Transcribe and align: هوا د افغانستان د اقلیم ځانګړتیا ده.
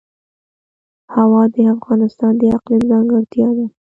هوا 1.13 1.43
د 1.53 1.55
افغانستان 1.75 2.33
د 2.37 2.43
اقلیم 2.57 2.81
ځانګړتیا 2.91 3.47
ده. 3.57 3.65